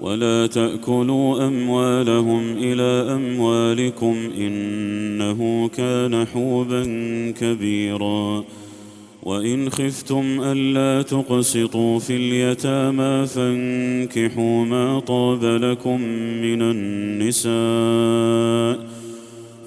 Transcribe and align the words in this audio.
ولا 0.00 0.46
تاكلوا 0.46 1.46
اموالهم 1.46 2.42
الى 2.60 3.14
اموالكم 3.14 4.16
انه 4.38 5.68
كان 5.68 6.26
حوبا 6.26 6.82
كبيرا 7.40 8.44
وان 9.22 9.70
خفتم 9.70 10.40
الا 10.44 11.02
تقسطوا 11.02 11.98
في 11.98 12.16
اليتامى 12.16 13.26
فانكحوا 13.26 14.64
ما 14.64 15.00
طاب 15.00 15.44
لكم 15.44 16.00
من 16.42 16.62
النساء 16.62 18.86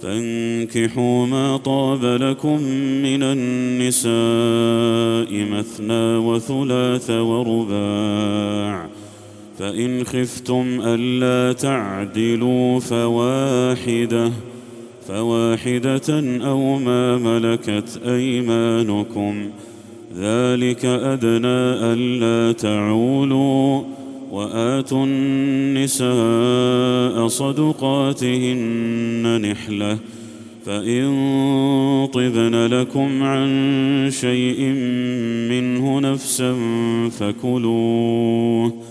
فانكحوا 0.02 1.26
ما 1.26 1.58
طاب 1.58 2.06
لكم 2.06 2.62
من 3.04 3.24
النساء 3.24 5.52
مثنى 5.60 6.18
وثلاث 6.28 7.10
ورباع 7.12 8.90
فان 9.62 10.04
خفتم 10.04 10.66
الا 10.86 11.54
تعدلوا 11.54 12.80
فواحده 12.80 14.32
فواحده 15.08 16.40
او 16.50 16.76
ما 16.80 17.18
ملكت 17.18 18.00
ايمانكم 18.08 19.36
ذلك 20.18 20.86
ادنى 20.86 21.58
الا 21.94 22.52
تعولوا 22.52 23.82
واتوا 24.32 25.06
النساء 25.08 27.28
صدقاتهن 27.28 29.48
نحله 29.52 29.98
فان 30.66 31.10
طبن 32.14 32.66
لكم 32.66 33.24
عن 33.24 33.50
شيء 34.12 34.60
منه 35.50 36.00
نفسا 36.00 36.54
فكلوه 37.20 38.91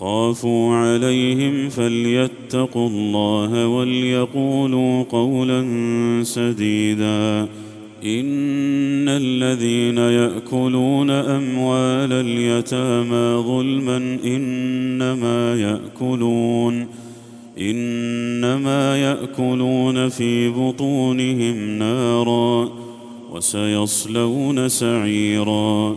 خافوا 0.00 0.74
عليهم 0.74 1.68
فليتقوا 1.68 2.88
الله 2.88 3.68
وليقولوا 3.68 5.02
قولا 5.02 5.62
سديدا 6.24 7.40
ان 8.04 9.08
الذين 9.08 9.98
ياكلون 9.98 11.10
اموال 11.10 12.12
اليتامى 12.12 13.42
ظلما 13.42 13.96
انما 14.24 15.54
ياكلون 15.54 16.86
انما 17.60 18.96
ياكلون 18.96 20.08
في 20.08 20.48
بطونهم 20.48 21.78
نارا 21.78 22.68
وسيصلون 23.32 24.68
سعيرا 24.68 25.96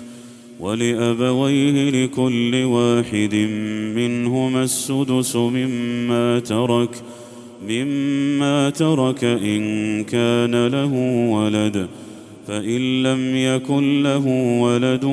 ولابويه 0.61 2.05
لكل 2.05 2.63
واحد 2.63 3.35
منهما 3.95 4.63
السدس 4.63 5.35
مما 5.35 6.39
ترك 6.39 6.95
مما 7.69 8.69
ترك 8.69 9.23
ان 9.23 10.03
كان 10.03 10.67
له 10.67 10.93
ولد 11.31 11.87
فان 12.47 13.03
لم 13.03 13.35
يكن 13.35 14.03
له 14.03 14.27
ولد 14.61 15.03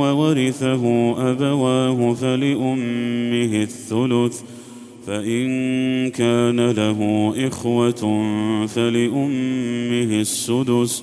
وورثه 0.00 0.84
ابواه 1.32 2.14
فلامه 2.14 3.62
الثلث 3.62 4.40
فان 5.06 5.44
كان 6.10 6.70
له 6.70 7.32
اخوه 7.46 8.26
فلامه 8.66 10.20
السدس 10.20 11.02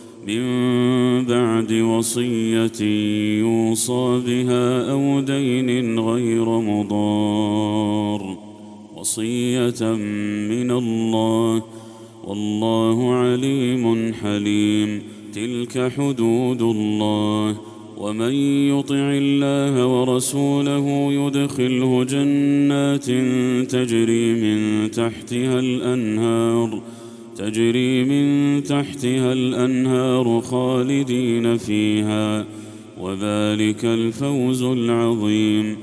من 0.27 1.25
بعد 1.25 1.73
وصية 1.73 2.81
يوصى 3.39 4.21
بها 4.27 4.91
أو 4.91 5.19
دين 5.19 5.99
غير 5.99 6.45
مضار 6.59 8.37
وصية 8.97 9.83
من 10.49 10.71
الله 10.71 11.61
والله 12.27 13.13
عليم 13.13 14.13
حليم 14.13 15.01
تلك 15.33 15.91
حدود 15.91 16.61
الله 16.61 17.55
ومن 17.97 18.33
يطع 18.79 18.95
الله 19.11 19.87
ورسوله 19.87 21.13
يدخله 21.13 22.03
جنات 22.03 23.05
تجري 23.71 24.33
من 24.33 24.91
تحتها 24.91 25.59
الأنهار 25.59 26.79
ۖ 26.97 27.00
تجري 27.41 28.03
من 28.03 28.63
تحتها 28.63 29.33
الانهار 29.33 30.41
خالدين 30.41 31.57
فيها 31.57 32.45
وذلك 33.01 33.85
الفوز 33.85 34.63
العظيم 34.63 35.77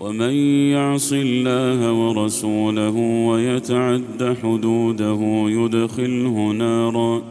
ومن 0.00 0.32
يعص 0.72 1.12
الله 1.16 1.92
ورسوله 1.92 3.24
ويتعد 3.28 4.36
حدوده 4.42 5.44
يدخله 5.46 6.50
نارا 6.52 7.22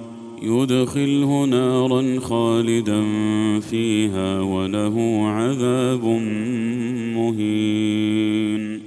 يدخله 0.44 1.46
نارا 1.46 2.20
خالدا 2.20 3.02
فيها 3.60 4.42
وله 4.42 5.22
عذاب 5.28 6.04
مهين 7.16 8.87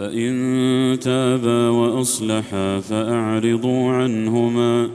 فإن 0.00 0.98
تابا 1.00 1.68
وأصلحا 1.68 2.78
فأعرضوا 2.80 3.90
عنهما 3.90 4.88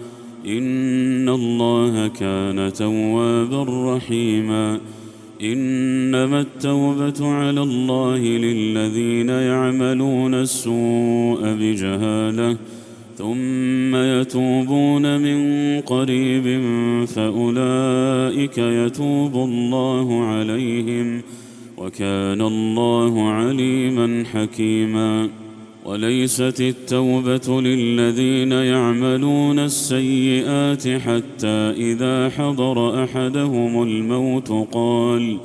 إن 0.47 1.29
الله 1.29 2.07
كان 2.07 2.73
توابا 2.73 3.93
رحيما 3.95 4.79
إنما 5.43 6.41
التوبة 6.41 7.27
على 7.27 7.61
الله 7.63 8.17
للذين 8.17 9.29
يعملون 9.29 10.33
السوء 10.33 11.39
بجهالة 11.59 12.57
ثم 13.17 13.95
يتوبون 13.95 15.21
من 15.21 15.37
قريب 15.81 16.59
فأولئك 17.05 18.57
يتوب 18.57 19.35
الله 19.35 20.23
عليهم 20.25 21.19
ۖ 21.41 21.44
وكان 21.85 22.41
الله 22.41 23.29
عليما 23.29 24.25
حكيما 24.33 25.29
وليست 25.85 26.61
التوبه 26.61 27.61
للذين 27.61 28.51
يعملون 28.51 29.59
السيئات 29.59 30.87
حتى 30.87 31.73
اذا 31.77 32.29
حضر 32.29 33.03
احدهم 33.03 33.83
الموت 33.83 34.67
قال 34.71 35.37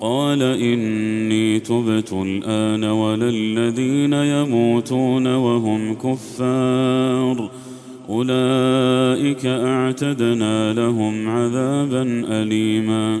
قال 0.00 0.42
اني 0.42 1.60
تبت 1.60 2.12
الان 2.12 2.84
ولا 2.84 3.28
الذين 3.28 4.12
يموتون 4.12 5.26
وهم 5.26 5.94
كفار 5.94 7.50
اولئك 8.08 9.46
اعتدنا 9.46 10.72
لهم 10.72 11.28
عذابا 11.28 12.02
اليما 12.42 13.20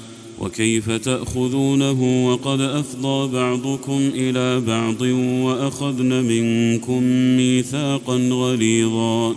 وكيف 0.41 0.91
تاخذونه 0.91 2.27
وقد 2.33 2.61
افضى 2.61 3.31
بعضكم 3.33 4.09
الى 4.15 4.59
بعض 4.67 5.01
واخذن 5.45 6.23
منكم 6.23 7.03
ميثاقا 7.37 8.17
غليظا 8.31 9.35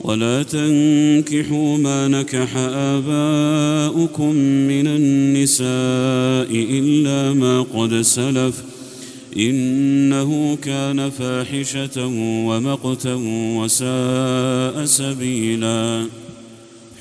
ولا 0.00 0.42
تنكحوا 0.42 1.78
ما 1.78 2.08
نكح 2.08 2.56
اباؤكم 2.56 4.32
من 4.68 4.86
النساء 4.86 5.68
الا 6.54 7.32
ما 7.32 7.60
قد 7.74 7.94
سلف 8.00 8.64
انه 9.36 10.58
كان 10.62 11.10
فاحشه 11.10 12.06
ومقتا 12.46 13.18
وساء 13.56 14.84
سبيلا 14.84 16.04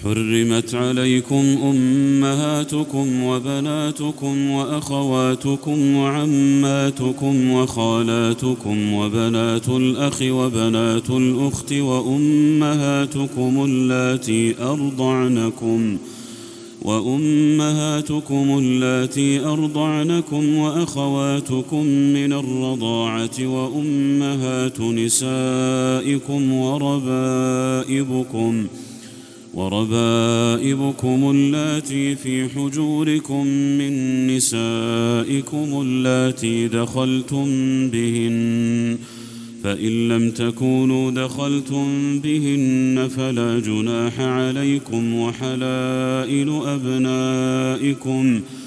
حرمت 0.03 0.75
عليكم 0.75 1.45
امهاتكم 1.63 3.23
وبناتكم 3.23 4.49
واخواتكم 4.51 5.95
وعماتكم 5.95 7.51
وخالاتكم 7.51 8.93
وبنات 8.93 9.69
الاخ 9.69 10.21
وبنات 10.21 11.09
الاخت 11.09 11.73
وامهاتكم 11.73 13.65
اللاتي 13.65 14.55
ارضعنكم 14.61 15.97
وامهاتكم 16.81 18.57
اللاتي 18.61 19.39
ارضعنكم 19.45 20.55
واخواتكم 20.55 21.85
من 21.87 22.33
الرضاعه 22.33 23.39
وامهات 23.45 24.81
نسائكم 24.81 26.53
وربائبكم 26.53 28.63
وربائبكم 29.53 31.31
اللاتي 31.35 32.15
في 32.15 32.49
حجوركم 32.49 33.47
من 33.47 34.27
نسائكم 34.27 35.81
اللاتي 35.85 36.67
دخلتم 36.67 37.45
بهن 37.89 38.97
فان 39.63 40.07
لم 40.09 40.31
تكونوا 40.31 41.11
دخلتم 41.11 42.19
بهن 42.19 43.09
فلا 43.17 43.59
جناح 43.59 44.19
عليكم 44.19 45.13
وحلائل 45.13 46.61
ابنائكم 46.65 48.37
ۖ 48.39 48.58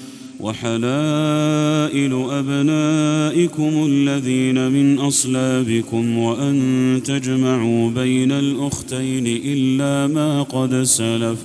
وحلائل 0.43 2.25
أبنائكم 2.31 3.87
الذين 3.89 4.71
من 4.73 4.99
أصلابكم 4.99 6.19
وأن 6.19 7.01
تجمعوا 7.05 7.91
بين 7.91 8.33
الأختين 8.33 9.25
إلا 9.27 10.15
ما 10.15 10.43
قد 10.43 10.83
سلف 10.83 11.39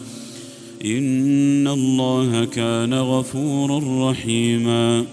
إن 0.86 1.68
الله 1.68 2.46
كان 2.46 2.94
غفورا 2.94 4.12
رحيما 4.12 5.04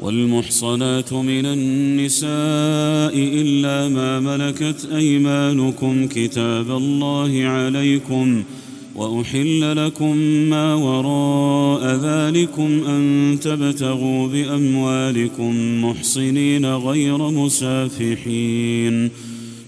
والمحصنات 0.00 1.12
من 1.12 1.46
النساء 1.46 3.14
إلا 3.14 3.88
ما 3.88 4.20
ملكت 4.36 4.88
أيمانكم 4.94 6.06
كتاب 6.06 6.70
الله 6.70 7.40
عليكم 7.44 8.42
ۖ 8.60 8.63
واحل 8.96 9.86
لكم 9.86 10.16
ما 10.22 10.74
وراء 10.74 11.86
ذلكم 11.96 12.70
ان 12.88 13.36
تبتغوا 13.42 14.28
باموالكم 14.28 15.84
محصنين 15.84 16.66
غير 16.66 17.18
مسافحين 17.30 19.10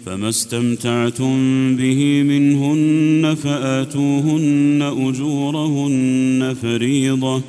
فما 0.07 0.29
استمتعتم 0.29 1.31
به 1.77 2.23
منهن 2.23 3.35
فاتوهن 3.35 4.95
اجورهن 5.11 6.57
فريضه 6.63 7.43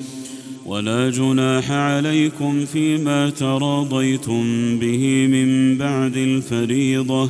ولا 0.66 1.10
جناح 1.10 1.72
عليكم 1.72 2.66
فيما 2.66 3.30
تراضيتم 3.30 4.44
به 4.80 5.28
من 5.32 5.78
بعد 5.78 6.18
الفريضه 6.18 7.30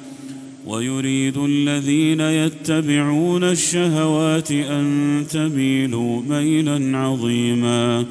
ويريد 0.67 1.37
الذين 1.37 2.19
يتبعون 2.21 3.43
الشهوات 3.43 4.51
ان 4.51 4.87
تميلوا 5.33 6.21
ميلا 6.29 6.97
عظيما 6.97 8.05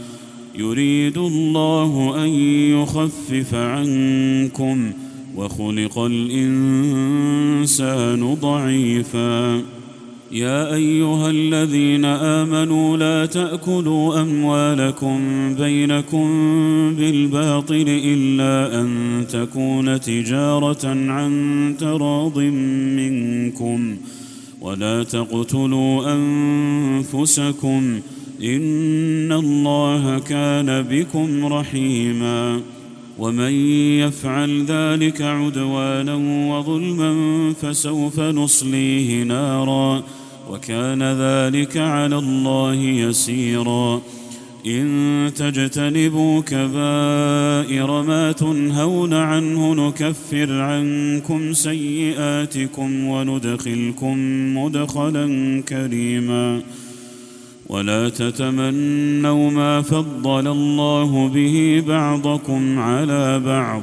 يريد 0.58 1.18
الله 1.18 2.22
ان 2.24 2.28
يخفف 2.82 3.54
عنكم 3.54 4.90
وخلق 5.36 5.98
الانسان 5.98 8.34
ضعيفا 8.40 9.60
يا 10.32 10.74
ايها 10.74 11.30
الذين 11.30 12.04
امنوا 12.04 12.96
لا 12.96 13.26
تاكلوا 13.26 14.20
اموالكم 14.22 15.20
بينكم 15.54 16.26
بالباطل 16.98 17.84
الا 17.88 18.80
ان 18.80 18.88
تكون 19.32 20.00
تجاره 20.00 20.86
عن 21.12 21.74
تراض 21.80 22.38
منكم 22.98 23.96
ولا 24.60 25.02
تقتلوا 25.02 26.12
انفسكم 26.14 28.00
ان 28.44 29.32
الله 29.32 30.18
كان 30.18 30.82
بكم 30.90 31.46
رحيما 31.46 32.60
ومن 33.18 33.50
يفعل 34.00 34.64
ذلك 34.64 35.22
عدوانا 35.22 36.14
وظلما 36.50 37.52
فسوف 37.60 38.20
نصليه 38.20 39.22
نارا 39.22 40.02
وكان 40.48 41.02
ذلك 41.02 41.76
على 41.76 42.18
الله 42.18 42.74
يسيرا 42.74 44.00
ان 44.66 45.30
تجتنبوا 45.36 46.40
كبائر 46.40 48.02
ما 48.02 48.32
تنهون 48.32 49.14
عنه 49.14 49.74
نكفر 49.88 50.52
عنكم 50.52 51.52
سيئاتكم 51.52 53.04
وندخلكم 53.04 54.16
مدخلا 54.58 55.62
كريما 55.68 56.60
ولا 57.68 58.08
تتمنوا 58.08 59.50
ما 59.50 59.82
فضل 59.82 60.46
الله 60.48 61.28
به 61.34 61.84
بعضكم 61.88 62.78
على 62.78 63.40
بعض 63.40 63.82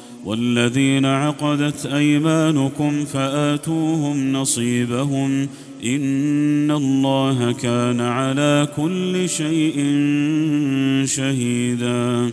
والذين 0.25 1.05
عقدت 1.05 1.85
ايمانكم 1.85 3.05
فاتوهم 3.05 4.33
نصيبهم 4.33 5.47
ان 5.85 6.71
الله 6.71 7.51
كان 7.51 8.01
على 8.01 8.67
كل 8.77 9.29
شيء 9.29 9.75
شهيدا 11.05 12.31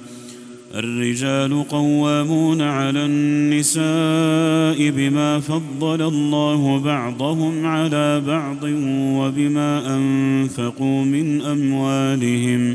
الرجال 0.74 1.68
قوامون 1.68 2.62
على 2.62 3.04
النساء 3.04 4.90
بما 4.90 5.40
فضل 5.40 6.02
الله 6.02 6.78
بعضهم 6.78 7.66
على 7.66 8.20
بعض 8.26 8.62
وبما 9.14 9.96
انفقوا 9.96 11.04
من 11.04 11.40
اموالهم 11.42 12.72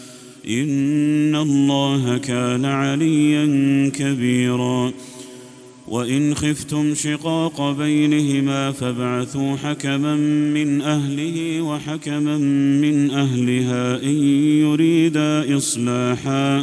ان 0.53 1.35
الله 1.35 2.17
كان 2.17 2.65
عليا 2.65 3.45
كبيرا 3.89 4.91
وان 5.87 6.35
خفتم 6.35 6.93
شقاق 6.95 7.71
بينهما 7.77 8.71
فابعثوا 8.71 9.55
حكما 9.55 10.15
من 10.53 10.81
اهله 10.81 11.61
وحكما 11.61 12.37
من 12.81 13.11
اهلها 13.11 14.03
ان 14.03 14.23
يريدا 14.61 15.57
اصلاحا 15.57 16.57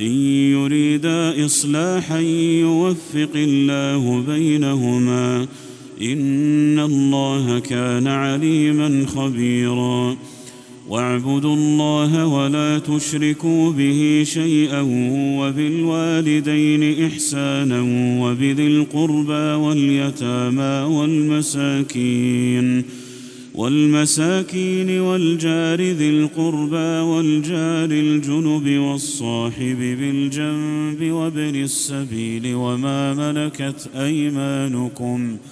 ان 0.00 0.12
يريدا 0.52 1.44
اصلاحا 1.44 2.18
يوفق 2.60 3.30
الله 3.34 4.22
بينهما 4.28 5.46
ان 6.02 6.78
الله 6.78 7.58
كان 7.58 8.06
عليما 8.06 9.06
خبيرا 9.06 10.16
واعبدوا 10.92 11.54
الله 11.56 12.26
ولا 12.26 12.78
تشركوا 12.78 13.72
به 13.72 14.22
شيئا 14.26 14.80
وبالوالدين 15.40 17.04
احسانا 17.06 17.80
وبذي 18.22 18.66
القربى 18.66 19.62
واليتامى 19.64 20.94
والمساكين 20.96 22.82
والمساكين 23.54 25.00
والجار 25.00 25.80
ذي 25.82 26.10
القربى 26.10 27.00
والجار 27.12 27.90
الجنب 27.90 28.68
والصاحب 28.78 29.78
بالجنب 29.80 31.10
وابن 31.10 31.54
السبيل 31.62 32.54
وما 32.54 33.14
ملكت 33.14 33.90
ايمانكم 33.96 35.36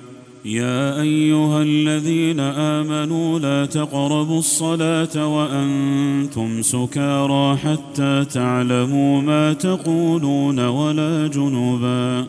يا 0.45 1.01
ايها 1.01 1.61
الذين 1.61 2.39
امنوا 2.39 3.39
لا 3.39 3.65
تقربوا 3.65 4.39
الصلاه 4.39 5.27
وانتم 5.37 6.61
سكارى 6.61 7.57
حتى 7.57 8.25
تعلموا 8.33 9.21
ما 9.21 9.53
تقولون 9.53 10.59
ولا 10.59 11.27
جنبا 11.27 12.25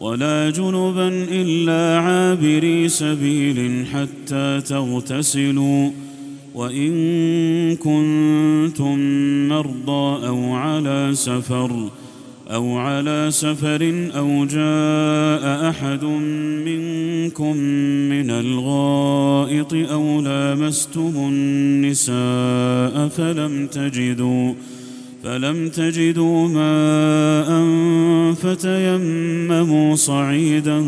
ولا 0.00 0.50
جنبا 0.50 1.08
الا 1.30 2.00
عابري 2.00 2.88
سبيل 2.88 3.86
حتى 3.86 4.60
تغتسلوا 4.60 5.90
وان 6.54 6.90
كنتم 7.76 8.98
مرضى 9.48 10.26
او 10.26 10.52
على 10.52 11.10
سفر 11.14 11.88
أو 12.50 12.78
على 12.78 13.26
سفر 13.30 14.08
أو 14.16 14.44
جاء 14.44 15.70
أحد 15.70 16.04
منكم 16.64 17.56
من 18.08 18.30
الغائط 18.30 19.74
أو 19.74 20.20
لامستم 20.20 21.12
النساء 21.16 23.08
فلم 23.08 23.66
تجدوا 23.66 24.52
فلم 25.24 25.68
تجدوا 25.68 26.48
ماء 26.48 27.50
فتيمموا 28.34 29.94
صعيدا 29.96 30.80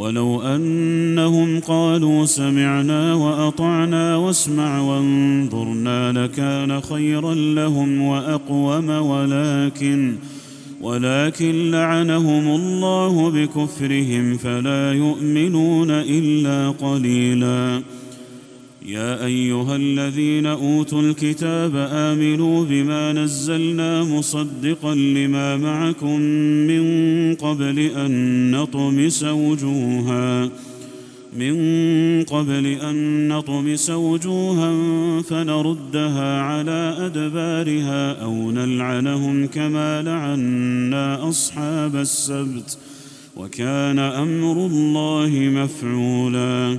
ولو 0.00 0.42
انهم 0.42 1.60
قالوا 1.60 2.24
سمعنا 2.26 3.14
واطعنا 3.14 4.16
واسمع 4.16 4.80
وانظرنا 4.80 6.12
لكان 6.12 6.80
خيرا 6.80 7.34
لهم 7.34 8.02
واقوم 8.02 8.88
ولكن 8.88 10.12
ولكن 10.80 11.70
لعنهم 11.70 12.48
الله 12.48 13.30
بكفرهم 13.30 14.36
فلا 14.36 14.92
يؤمنون 14.92 15.88
الا 15.90 16.70
قليلا 16.70 17.82
يا 18.90 19.24
ايها 19.26 19.76
الذين 19.76 20.46
اوتوا 20.46 21.02
الكتاب 21.02 21.76
امنوا 21.92 22.64
بما 22.64 23.12
نزلنا 23.12 24.04
مصدقا 24.04 24.94
لما 24.94 25.56
معكم 25.56 26.20
من 26.70 27.34
قبل 27.34 27.78
ان 27.78 28.50
نطمس 28.50 29.24
وجوها 29.24 30.48
من 31.38 31.54
قبل 32.24 32.66
ان 32.66 33.28
نطمس 33.28 33.90
وجوها 33.90 34.70
فنردها 35.22 36.40
على 36.40 36.96
ادبارها 37.00 38.22
او 38.22 38.50
نلعنهم 38.50 39.46
كما 39.46 40.02
لعنا 40.02 41.28
اصحاب 41.28 41.96
السبت 41.96 42.78
وكان 43.36 43.98
امر 43.98 44.66
الله 44.66 45.30
مفعولا 45.64 46.78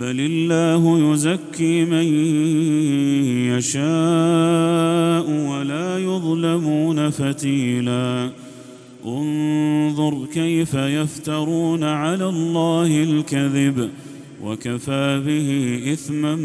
بل 0.00 0.20
الله 0.20 1.12
يزكي 1.12 1.84
من 1.84 2.02
يشاء 3.58 5.30
ولا 5.50 5.98
يظلمون 5.98 7.10
فتيلا 7.10 8.30
انظر 9.06 10.26
كيف 10.34 10.74
يفترون 10.74 11.84
على 11.84 12.28
الله 12.28 13.02
الكذب 13.02 13.88
وكفى 14.44 15.22
به 15.26 15.92
اثما 15.92 16.36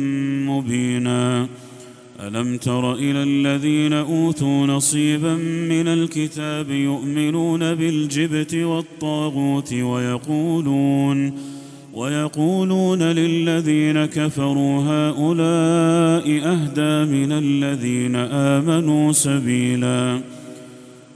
مبينا 0.52 1.48
الم 2.20 2.58
تر 2.58 2.94
الى 2.94 3.24
الذين 3.24 3.94
اوتوا 3.94 4.68
نصيبا 4.68 5.34
من 5.70 5.88
الكتاب 5.88 6.72
يؤمنون 6.72 7.76
بالجبت 7.76 8.54
والطاغوت 8.56 9.74
ويقولون 9.74 11.53
ويقولون 11.94 13.04
للذين 13.04 14.06
كفروا 14.06 14.84
هؤلاء 14.88 16.42
اهدى 16.52 17.12
من 17.12 17.32
الذين 17.32 18.16
امنوا 18.32 19.12
سبيلا 19.12 20.20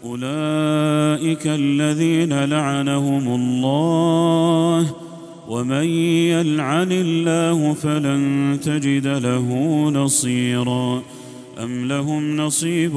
اولئك 0.06 1.42
الذين 1.46 2.44
لعنهم 2.44 3.28
الله 3.42 4.92
ومن 5.50 5.84
يلعن 6.30 6.92
الله 6.92 7.74
فلن 7.74 8.58
تجد 8.64 9.08
له 9.08 9.50
نصيرا 9.90 11.02
ام 11.64 11.88
لهم 11.88 12.38
نصيب 12.38 12.96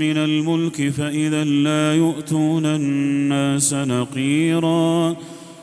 من 0.00 0.16
الملك 0.16 0.88
فاذا 0.90 1.44
لا 1.44 1.94
يؤتون 1.94 2.66
الناس 2.66 3.74
نقيرا 3.74 5.16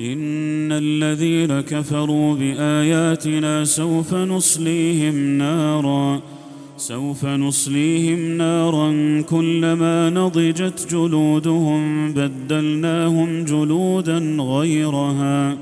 إن 0.00 0.72
الذين 0.72 1.60
كفروا 1.60 2.34
بآياتنا 2.34 3.64
سوف 3.64 4.14
نصليهم 4.14 5.14
نارا 5.38 6.20
سوف 6.76 7.26
نصليهم 7.26 8.18
نارا 8.38 9.20
كلما 9.22 10.10
نضجت 10.10 10.86
جلودهم 10.90 12.12
بدلناهم 12.12 13.44
جلودا 13.44 14.18
غيرها 14.40 15.56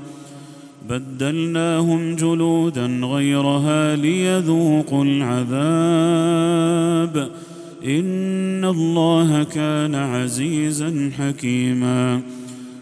بدلناهم 0.89 2.15
جلودا 2.15 2.85
غيرها 2.85 3.95
ليذوقوا 3.95 5.03
العذاب 5.05 7.29
إن 7.85 8.65
الله 8.65 9.43
كان 9.43 9.95
عزيزا 9.95 11.11
حكيماً 11.19 12.21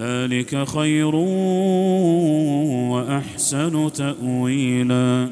ذلك 0.00 0.68
خير 0.68 1.14
واحسن 2.90 3.92
تاويلا 3.92 5.28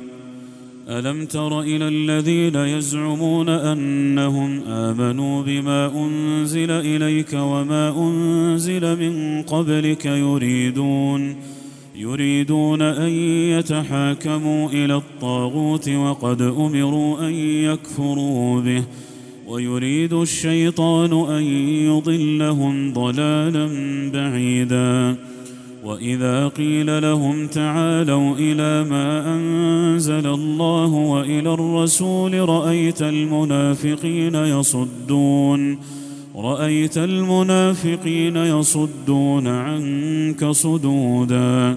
الم 0.88 1.24
تر 1.26 1.60
الى 1.60 1.88
الذين 1.88 2.54
يزعمون 2.54 3.48
انهم 3.48 4.60
امنوا 4.68 5.42
بما 5.42 6.04
انزل 6.06 6.70
اليك 6.70 7.32
وما 7.32 7.94
انزل 8.08 9.00
من 9.10 9.42
قبلك 9.42 10.06
يريدون 10.06 11.36
يريدون 11.96 12.82
ان 12.82 13.10
يتحاكموا 13.58 14.68
الى 14.68 14.94
الطاغوت 14.96 15.88
وقد 15.88 16.42
امروا 16.42 17.20
ان 17.28 17.32
يكفروا 17.34 18.60
به 18.60 18.82
ويريد 19.48 20.12
الشيطان 20.12 21.30
ان 21.36 21.42
يضلهم 21.88 22.92
ضلالا 22.92 23.68
بعيدا 24.12 25.16
واذا 25.84 26.48
قيل 26.48 27.02
لهم 27.02 27.46
تعالوا 27.46 28.34
الى 28.38 28.90
ما 28.90 29.34
انزل 29.36 30.26
الله 30.26 30.86
والى 30.94 31.54
الرسول 31.54 32.48
رايت 32.48 33.02
المنافقين 33.02 34.34
يصدون 34.34 35.78
رايت 36.36 36.98
المنافقين 36.98 38.36
يصدون 38.36 39.46
عنك 39.46 40.44
صدودا 40.50 41.76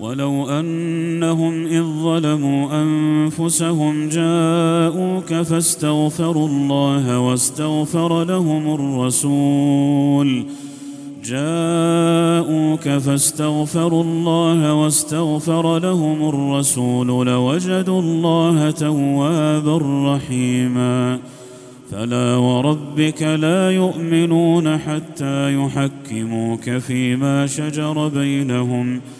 ولو 0.00 0.48
انهم 0.50 1.66
اذ 1.66 1.82
ظلموا 1.82 2.82
انفسهم 2.82 4.08
جاءوك 4.08 5.32
فاستغفروا 5.34 6.48
الله 6.48 7.18
واستغفر 7.20 8.24
لهم 8.24 8.74
الرسول 8.74 10.44
جاءوك 11.24 12.82
فاستغفروا 12.88 14.02
الله 14.02 14.74
واستغفر 14.74 15.78
لهم 15.78 16.28
الرسول 16.28 17.26
لوجدوا 17.26 18.00
الله 18.00 18.70
توابا 18.70 19.78
رحيما 20.14 21.18
فلا 21.92 22.36
وربك 22.36 23.22
لا 23.22 23.70
يؤمنون 23.70 24.78
حتى 24.78 25.54
يحكموك 25.54 26.70
فيما 26.70 27.46
شجر 27.46 28.08
بينهم 28.08 28.96
ۖ 29.16 29.19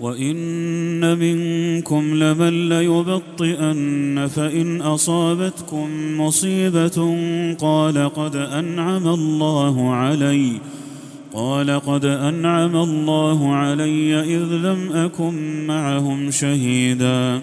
وان 0.00 1.18
منكم 1.18 2.04
لمن 2.14 2.68
ليبطئن 2.68 4.26
فان 4.36 4.80
اصابتكم 4.82 5.88
مصيبه 6.20 7.14
قال 7.60 8.10
قد 8.14 8.36
انعم 8.36 9.08
الله 9.08 9.90
علي 9.90 10.52
قال 11.34 11.70
قد 11.80 12.04
انعم 12.04 12.76
الله 12.76 13.52
علي 13.54 14.20
اذ 14.36 14.42
لم 14.52 14.92
اكن 14.92 15.66
معهم 15.66 16.30
شهيدا 16.30 17.42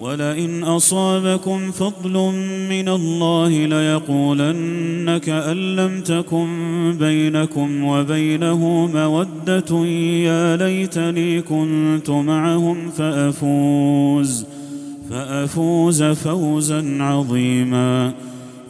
ولئن 0.00 0.62
اصابكم 0.64 1.70
فضل 1.70 2.12
من 2.70 2.88
الله 2.88 3.66
ليقولنك 3.66 5.28
أن 5.28 5.76
لم 5.76 6.00
تكن 6.00 6.48
بينكم 6.98 7.84
وبينه 7.84 8.86
موده 8.86 9.84
يا 10.24 10.56
ليتني 10.56 11.40
كنت 11.42 12.10
معهم 12.10 12.90
فافوز 12.90 14.44
فافوز 15.10 16.02
فوزا 16.02 17.02
عظيما 17.02 18.12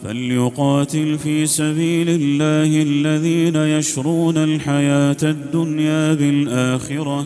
فليقاتل 0.03 1.17
في 1.23 1.45
سبيل 1.45 2.09
الله 2.09 2.81
الذين 2.83 3.55
يشرون 3.55 4.37
الحياه 4.37 5.17
الدنيا 5.23 6.13
بالاخره 6.13 7.25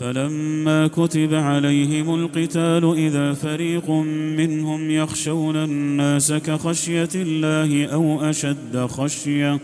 فلما 0.00 0.86
كتب 0.86 1.34
عليهم 1.34 2.14
القتال 2.14 2.94
اذا 2.96 3.32
فريق 3.32 3.90
منهم 4.36 4.90
يخشون 4.90 5.56
الناس 5.56 6.32
كخشيه 6.32 7.08
الله 7.14 7.86
او 7.86 8.20
اشد 8.30 8.86
خشيه 8.86 9.58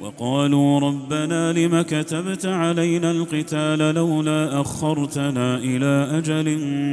وقالوا 0.00 0.80
ربنا 0.80 1.52
لم 1.52 1.80
كتبت 1.82 2.46
علينا 2.46 3.10
القتال 3.10 3.94
لولا 3.94 4.60
اخرتنا 4.60 5.56
الى 5.58 6.18
اجل 6.18 6.50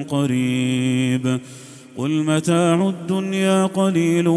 قريب 0.09 1.39
قل 1.97 2.09
متاع 2.23 2.89
الدنيا 2.89 3.65
قليل 3.65 4.27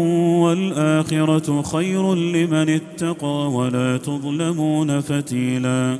والاخره 0.41 1.61
خير 1.61 2.15
لمن 2.15 2.69
اتقى 2.69 3.51
ولا 3.51 3.97
تظلمون 3.97 4.99
فتيلاً 4.99 5.99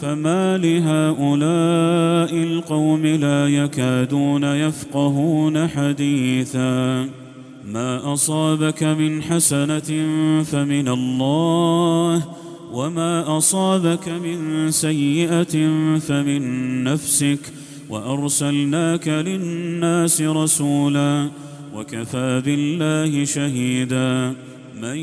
فما 0.00 0.58
لهؤلاء 0.58 2.42
القوم 2.42 3.06
لا 3.06 3.48
يكادون 3.48 4.44
يفقهون 4.44 5.68
حديثا 5.68 7.08
ما 7.72 8.12
اصابك 8.12 8.82
من 8.82 9.22
حسنه 9.22 9.92
فمن 10.42 10.88
الله 10.88 12.22
وما 12.72 13.36
اصابك 13.38 14.08
من 14.08 14.70
سيئه 14.70 15.64
فمن 15.98 16.84
نفسك 16.84 17.38
وارسلناك 17.90 19.08
للناس 19.08 20.20
رسولا 20.22 21.28
وكفى 21.74 22.42
بالله 22.44 23.24
شهيدا 23.24 24.34
من 24.82 24.96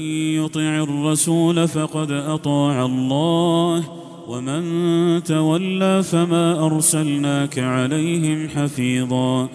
يطع 0.45 0.77
الرسول 0.83 1.67
فقد 1.67 2.11
اطاع 2.11 2.85
الله 2.85 3.83
ومن 4.27 5.23
تولى 5.23 6.03
فما 6.03 6.65
ارسلناك 6.65 7.59
عليهم 7.59 8.49
حفيظا 8.49 9.47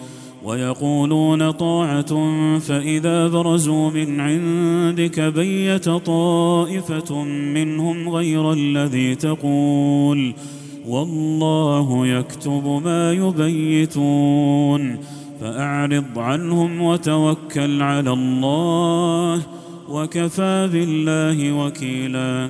ويقولون 0.43 1.51
طاعه 1.51 2.17
فاذا 2.59 3.27
برزوا 3.27 3.89
من 3.91 4.19
عندك 4.19 5.19
بيت 5.19 5.89
طائفه 5.89 7.23
منهم 7.23 8.09
غير 8.09 8.51
الذي 8.53 9.15
تقول 9.15 10.33
والله 10.87 12.07
يكتب 12.07 12.81
ما 12.85 13.11
يبيتون 13.11 14.97
فاعرض 15.41 16.03
عنهم 16.19 16.81
وتوكل 16.81 17.81
على 17.81 18.13
الله 18.13 19.41
وكفى 19.89 20.69
بالله 20.73 21.65
وكيلا 21.65 22.49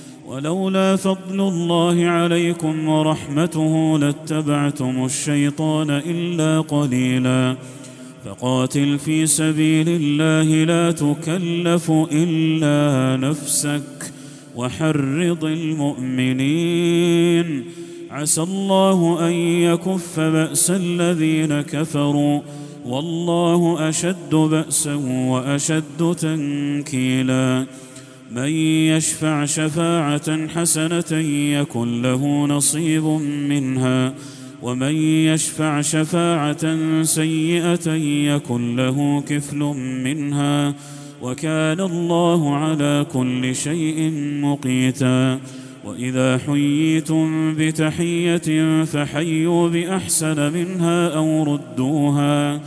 ولولا 0.31 0.95
فضل 0.95 1.15
الله 1.41 2.05
عليكم 2.05 2.87
ورحمته 2.87 3.97
لاتبعتم 3.99 5.05
الشيطان 5.05 5.89
الا 5.89 6.61
قليلا 6.61 7.55
فقاتل 8.25 8.99
في 8.99 9.25
سبيل 9.25 9.85
الله 9.89 10.63
لا 10.63 10.91
تكلف 10.91 11.91
الا 12.11 13.17
نفسك 13.29 14.13
وحرض 14.55 15.43
المؤمنين 15.45 17.63
عسى 18.11 18.41
الله 18.43 19.27
ان 19.27 19.31
يكف 19.61 20.19
باس 20.19 20.71
الذين 20.71 21.61
كفروا 21.61 22.41
والله 22.85 23.89
اشد 23.89 24.35
باسا 24.35 24.93
واشد 25.27 26.15
تنكيلا 26.19 27.65
من 28.35 28.47
يشفع 28.49 29.45
شفاعه 29.45 30.47
حسنه 30.47 31.17
يكن 31.59 32.01
له 32.01 32.45
نصيب 32.47 33.03
منها 33.49 34.13
ومن 34.61 34.95
يشفع 35.01 35.81
شفاعه 35.81 36.65
سيئه 37.03 37.89
يكن 38.35 38.75
له 38.75 39.23
كفل 39.27 39.57
منها 40.03 40.73
وكان 41.21 41.79
الله 41.79 42.55
على 42.55 43.05
كل 43.13 43.55
شيء 43.55 44.11
مقيتا 44.41 45.39
واذا 45.85 46.37
حييتم 46.37 47.55
بتحيه 47.55 48.83
فحيوا 48.83 49.69
باحسن 49.69 50.53
منها 50.53 51.07
او 51.07 51.43
ردوها 51.55 52.61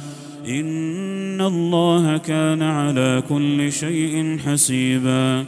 إن 0.49 1.41
الله 1.41 2.17
كان 2.17 2.63
على 2.63 3.23
كل 3.29 3.73
شيء 3.73 4.39
حسيبا 4.47 5.45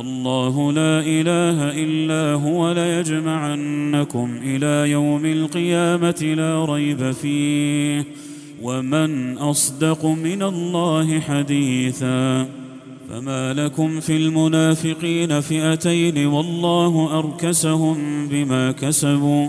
الله 0.00 0.72
لا 0.72 1.00
إله 1.00 1.84
إلا 1.84 2.32
هو 2.40 2.72
ليجمعنكم 2.72 4.30
إلى 4.42 4.90
يوم 4.90 5.24
القيامة 5.24 6.34
لا 6.36 6.64
ريب 6.64 7.10
فيه 7.10 8.04
ومن 8.62 9.38
أصدق 9.38 10.04
من 10.06 10.42
الله 10.42 11.20
حديثا 11.20 12.46
فما 13.10 13.52
لكم 13.54 14.00
في 14.00 14.16
المنافقين 14.16 15.40
فئتين 15.40 16.26
والله 16.26 17.18
أركسهم 17.18 17.96
بما 18.30 18.72
كسبوا 18.72 19.48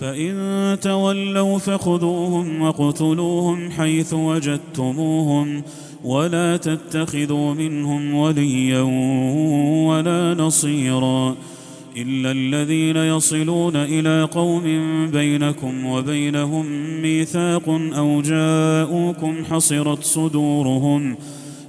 فإن 0.00 0.36
تولوا 0.82 1.58
فخذوهم 1.58 2.62
وقتلوهم 2.62 3.70
حيث 3.70 4.14
وجدتموهم 4.14 5.62
ولا 6.04 6.56
تتخذوا 6.56 7.54
منهم 7.54 8.14
وليا 8.14 8.80
ولا 9.88 10.34
نصيرا 10.38 11.34
إلا 11.96 12.30
الذين 12.32 12.96
يصلون 12.96 13.76
إلى 13.76 14.28
قوم 14.32 14.62
بينكم 15.12 15.86
وبينهم 15.86 16.66
ميثاق 17.02 17.68
أو 17.96 18.20
جاءوكم 18.22 19.34
حصرت 19.50 20.04
صدورهم 20.04 21.16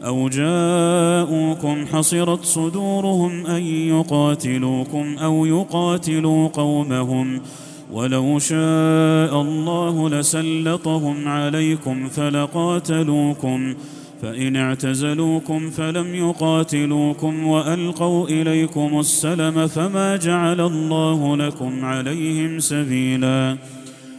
أو 0.05 0.29
جاءوكم 0.29 1.86
حصرت 1.93 2.45
صدورهم 2.45 3.45
أن 3.45 3.61
يقاتلوكم 3.63 5.17
أو 5.17 5.45
يقاتلوا 5.45 6.47
قومهم 6.47 7.38
ۖ 7.39 7.41
ولو 7.91 8.39
شاء 8.39 9.41
الله 9.41 10.09
لسلطهم 10.09 11.27
عليكم 11.27 12.07
فلقاتلوكم 12.09 13.73
فان 14.21 14.55
اعتزلوكم 14.55 15.69
فلم 15.69 16.15
يقاتلوكم 16.15 17.47
والقوا 17.47 18.27
اليكم 18.27 18.99
السلم 18.99 19.67
فما 19.67 20.15
جعل 20.17 20.61
الله 20.61 21.37
لكم 21.37 21.85
عليهم 21.85 22.59
سبيلا 22.59 23.57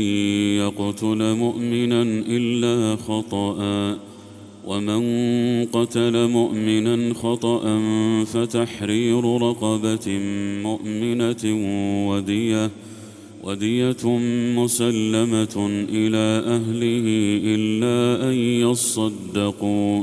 يقتل 0.58 1.34
مؤمنا 1.34 2.02
الا 2.28 2.96
خطأ 2.96 3.96
ومن 4.66 5.00
قتل 5.64 6.28
مؤمنا 6.28 7.14
خطأ 7.14 7.70
فتحرير 8.24 9.36
رقبة 9.42 10.18
مؤمنة 10.62 11.44
ودية 12.10 12.70
ودية 13.44 14.06
مسلمة 14.56 15.84
إلى 15.92 16.44
أهله 16.54 17.02
إلا 17.44 18.28
أن 18.30 18.34
يصدقوا 18.38 20.02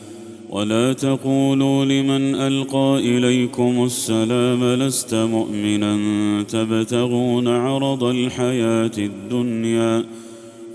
ولا 0.51 0.93
تقولوا 0.93 1.85
لمن 1.85 2.35
القى 2.35 2.99
اليكم 2.99 3.83
السلام 3.83 4.63
لست 4.63 5.15
مؤمنا 5.15 5.95
تبتغون 6.43 7.47
عرض 7.47 8.03
الحياه 8.03 8.91
الدنيا 8.97 10.03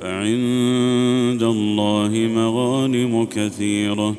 فعند 0.00 1.42
الله 1.42 2.30
مغانم 2.36 3.24
كثيره 3.24 4.14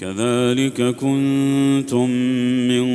كذلك 0.00 0.82
كنتم 0.96 2.10
من 2.68 2.86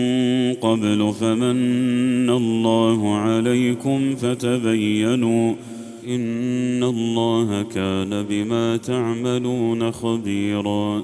قبل 0.53 1.13
فمن 1.21 2.29
الله 2.29 3.15
عليكم 3.15 4.15
فتبينوا 4.15 5.53
ان 6.07 6.83
الله 6.83 7.61
كان 7.75 8.23
بما 8.29 8.77
تعملون 8.77 9.91
خبيرا 9.91 11.03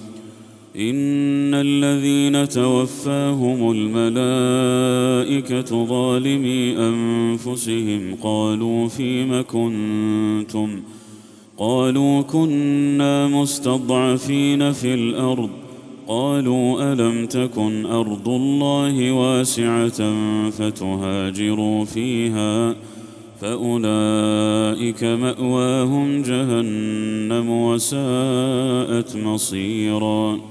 ان 0.75 1.53
الذين 1.53 2.47
توفاهم 2.49 3.71
الملائكه 3.75 5.85
ظالمي 5.85 6.77
انفسهم 6.77 8.15
قالوا 8.23 8.87
فيم 8.87 9.41
كنتم 9.49 10.69
قالوا 11.57 12.21
كنا 12.21 13.27
مستضعفين 13.27 14.71
في 14.71 14.93
الارض 14.93 15.49
قالوا 16.07 16.93
الم 16.93 17.25
تكن 17.25 17.85
ارض 17.85 18.29
الله 18.29 19.11
واسعه 19.11 20.13
فتهاجروا 20.49 21.85
فيها 21.85 22.75
فاولئك 23.41 25.03
ماواهم 25.03 26.21
جهنم 26.21 27.49
وساءت 27.49 29.17
مصيرا 29.23 30.50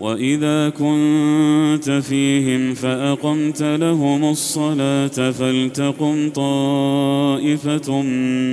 واذا 0.00 0.68
كنت 0.70 1.90
فيهم 2.08 2.74
فاقمت 2.74 3.62
لهم 3.62 4.24
الصلاه 4.24 5.30
فلتقم 5.30 6.30
طائفه 6.30 8.02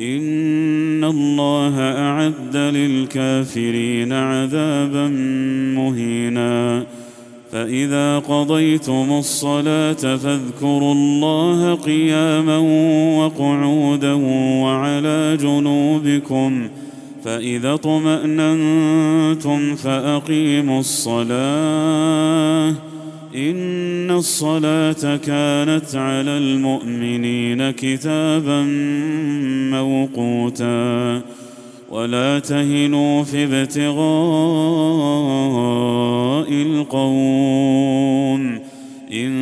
ان 0.00 1.04
الله 1.04 1.78
اعد 1.80 2.56
للكافرين 2.56 4.12
عذابا 4.12 5.08
مهينا 5.76 6.84
فاذا 7.52 8.18
قضيتم 8.18 9.06
الصلاه 9.18 9.92
فاذكروا 9.92 10.92
الله 10.94 11.74
قياما 11.74 12.58
وقعودا 13.24 14.12
وعلى 14.62 15.36
جنوبكم 15.40 16.68
فاذا 17.24 17.74
اطماننتم 17.74 19.74
فاقيموا 19.74 20.80
الصلاه 20.80 22.74
ان 23.34 24.10
الصلاه 24.10 25.16
كانت 25.26 25.94
على 25.94 26.38
المؤمنين 26.38 27.70
كتابا 27.70 28.62
موقوتا 29.72 31.20
ولا 31.90 32.38
تهنوا 32.38 33.22
في 33.24 33.44
ابتغاء 33.44 34.08
القوم 36.52 38.58
ان 39.12 39.34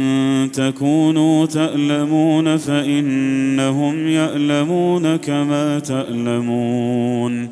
تكونوا 0.55 1.47
تالمون 1.47 2.57
فانهم 2.57 4.09
يالمون 4.09 5.17
كما 5.17 5.79
تالمون 5.79 7.49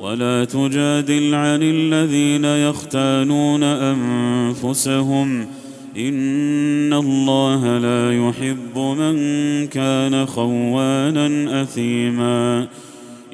ولا 0.00 0.44
تجادل 0.44 1.34
عن 1.34 1.58
الذين 1.62 2.44
يختانون 2.44 3.62
انفسهم 3.62 5.46
ان 5.96 6.92
الله 6.92 7.78
لا 7.78 8.16
يحب 8.28 8.78
من 8.78 9.16
كان 9.66 10.26
خوانا 10.26 11.62
اثيما 11.62 12.66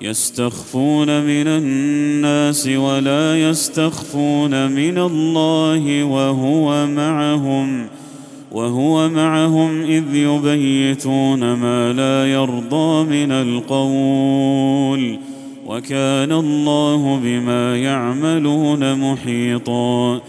يستخفون 0.02 1.06
من 1.22 1.46
الناس 1.48 2.66
ولا 2.66 3.50
يستخفون 3.50 4.70
من 4.72 4.98
الله 4.98 6.04
وهو 6.04 6.86
معهم 6.86 7.86
ۖ 7.86 7.88
وهو 8.54 9.08
معهم 9.08 9.82
اذ 9.82 10.14
يبيتون 10.14 11.52
ما 11.54 11.92
لا 11.92 12.32
يرضى 12.32 13.04
من 13.04 13.32
القول 13.32 15.18
وكان 15.66 16.32
الله 16.32 17.20
بما 17.24 17.78
يعملون 17.78 19.12
محيطا 19.12 20.20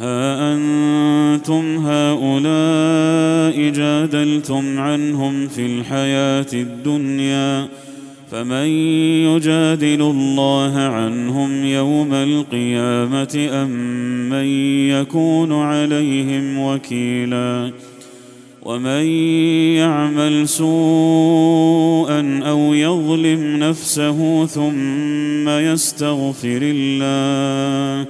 ها 0.00 0.54
انتم 0.54 1.86
هؤلاء 1.86 3.70
جادلتم 3.70 4.78
عنهم 4.78 5.46
في 5.48 5.66
الحياه 5.66 6.46
الدنيا 6.52 7.68
فمن 8.34 8.66
يجادل 9.26 10.02
الله 10.02 10.74
عنهم 10.78 11.64
يوم 11.64 12.14
القيامه 12.14 13.48
ام 13.52 13.70
من 14.30 14.44
يكون 14.90 15.52
عليهم 15.52 16.58
وكيلا 16.58 17.70
ومن 18.62 19.06
يعمل 19.78 20.48
سوءا 20.48 22.40
او 22.46 22.74
يظلم 22.74 23.56
نفسه 23.56 24.46
ثم 24.46 25.48
يستغفر 25.48 26.58
الله 26.62 28.06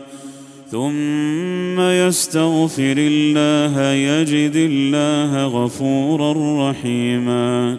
ثم 0.71 1.81
يستغفر 1.81 2.95
الله 2.99 3.91
يجد 3.93 4.53
الله 4.57 5.47
غفورا 5.47 6.71
رحيما 6.71 7.79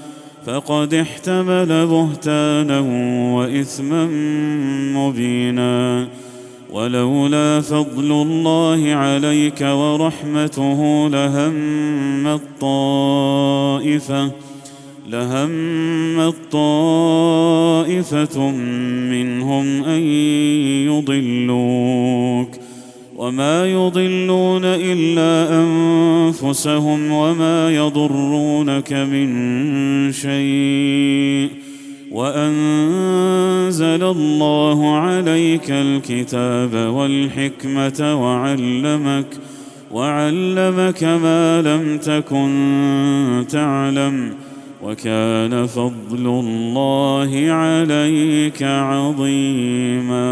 فقد 0.45 0.93
احتمل 0.93 1.85
بهتانا 1.87 2.79
واثما 3.35 4.05
مبينا 4.95 6.07
ولولا 6.71 7.61
فضل 7.61 8.11
الله 8.11 8.93
عليك 8.93 9.61
ورحمته 9.61 11.07
لهم 11.09 12.27
الطائفه 12.27 14.31
لهم 15.09 16.19
الطائفه 16.19 18.39
منهم 19.09 19.83
ان 19.83 20.01
يضلوك 20.87 22.60
وما 23.21 23.65
يضلون 23.65 24.61
الا 24.65 25.61
انفسهم 25.63 27.11
وما 27.11 27.75
يضرونك 27.75 28.93
من 28.93 29.29
شيء 30.11 31.49
وانزل 32.11 34.03
الله 34.03 34.95
عليك 34.97 35.71
الكتاب 35.71 36.73
والحكمه 36.75 38.15
وعلمك 38.21 39.27
وعلمك 39.91 41.03
ما 41.03 41.61
لم 41.61 41.97
تكن 41.97 43.45
تعلم 43.51 44.33
وكان 44.83 45.67
فضل 45.67 46.25
الله 46.27 47.51
عليك 47.51 48.63
عظيما 48.63 50.31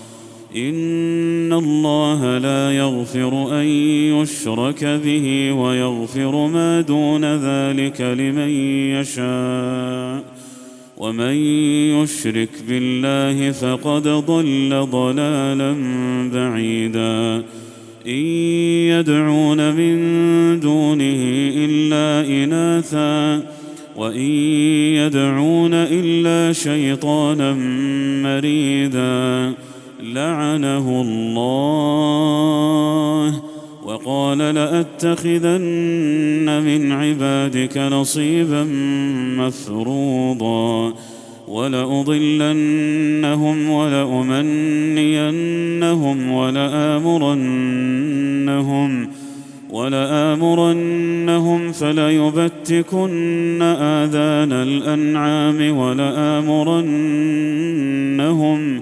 ان 0.55 1.53
الله 1.53 2.37
لا 2.37 2.71
يغفر 2.77 3.61
ان 3.61 3.65
يشرك 4.21 4.83
به 5.05 5.51
ويغفر 5.53 6.47
ما 6.47 6.81
دون 6.81 7.25
ذلك 7.25 8.01
لمن 8.01 8.49
يشاء 8.97 10.23
ومن 10.97 11.35
يشرك 12.03 12.49
بالله 12.69 13.51
فقد 13.51 14.03
ضل 14.03 14.87
ضلالا 14.91 15.75
بعيدا 16.33 17.43
ان 18.07 18.25
يدعون 18.91 19.73
من 19.75 19.95
دونه 20.59 21.19
الا 21.55 22.43
اناثا 22.43 23.47
وان 23.97 24.19
يدعون 24.95 25.73
الا 25.73 26.53
شيطانا 26.53 27.53
مريدا 28.23 29.53
لعنه 30.13 31.01
الله 31.01 33.41
وقال 33.85 34.37
لاتخذن 34.37 36.61
من 36.65 36.91
عبادك 36.91 37.77
نصيبا 37.77 38.63
مفروضا 39.37 40.93
ولأضلنهم 41.47 43.69
ولأمنينهم 43.69 46.31
ولآمرنهم 46.31 49.09
ولآمرنهم 49.71 51.71
فليبتكن 51.71 53.61
آذان 53.61 54.51
الأنعام 54.51 55.77
ولآمرنهم 55.77 57.01
ولآمرنهم 58.19 58.81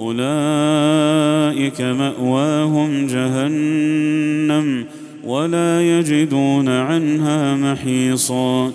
اولئك 0.00 1.80
ماواهم 1.80 3.06
جهنم 3.06 4.84
ولا 5.26 5.98
يجدون 5.98 6.68
عنها 6.68 7.56
محيصا 7.56 8.72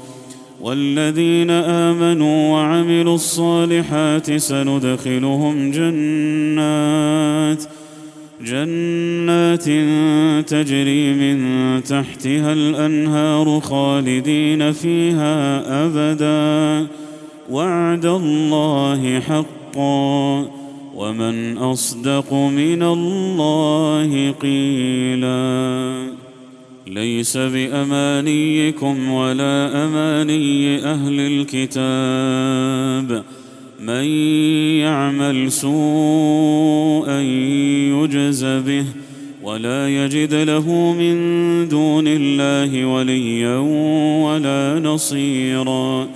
والذين 0.61 1.49
امنوا 1.51 2.51
وعملوا 2.53 3.15
الصالحات 3.15 4.31
سندخلهم 4.33 5.71
جنات 5.71 7.63
جنات 8.45 9.65
تجري 10.49 11.13
من 11.13 11.43
تحتها 11.83 12.53
الانهار 12.53 13.59
خالدين 13.59 14.71
فيها 14.71 15.61
ابدا 15.85 16.87
وعد 17.51 18.05
الله 18.05 19.19
حقا 19.19 20.64
ومن 20.95 21.57
اصدق 21.57 22.33
من 22.33 22.83
الله 22.83 24.31
قيلا 24.31 25.35
ليس 26.87 27.37
بامانيكم 27.37 29.09
ولا 29.11 29.85
اماني 29.85 30.77
اهل 30.83 31.19
الكتاب 31.53 33.23
من 33.85 34.03
يعمل 34.79 35.51
سوءا 35.51 37.21
يجز 37.91 38.45
به 38.45 38.85
ولا 39.43 40.05
يجد 40.05 40.33
له 40.33 40.93
من 40.93 41.15
دون 41.67 42.03
الله 42.07 42.85
وليا 42.85 43.57
ولا 44.25 44.79
نصيرا 44.83 46.07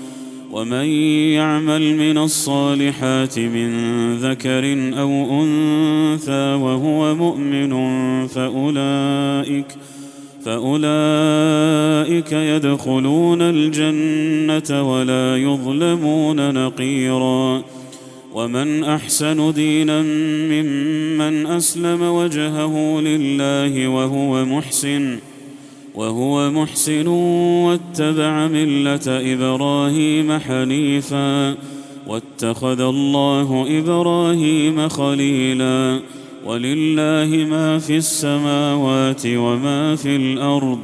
ومن 0.51 0.85
يعمل 1.33 1.95
من 1.95 2.17
الصالحات 2.17 3.39
من 3.39 3.69
ذكر 4.17 4.65
او 4.99 5.43
انثى 5.43 6.53
وهو 6.61 7.15
مؤمن 7.15 7.73
فاولئك 8.27 9.65
فاولئك 10.45 12.31
يدخلون 12.31 13.41
الجنه 13.41 14.91
ولا 14.93 15.37
يظلمون 15.37 16.53
نقيرا 16.53 17.61
ومن 18.33 18.83
احسن 18.83 19.53
دينا 19.53 20.01
ممن 20.49 21.45
اسلم 21.47 22.01
وجهه 22.01 23.01
لله 23.01 23.87
وهو 23.87 24.45
محسن 24.45 25.17
وهو 25.95 26.51
محسن 26.51 27.07
واتبع 27.07 28.47
مله 28.47 29.01
ابراهيم 29.07 30.39
حنيفا 30.39 31.55
واتخذ 32.07 32.81
الله 32.81 33.65
ابراهيم 33.79 34.89
خليلا 34.89 35.99
ولله 36.45 37.45
ما 37.49 37.77
في 37.79 37.97
السماوات 37.97 39.21
وما 39.25 39.95
في 39.95 40.15
الارض 40.15 40.79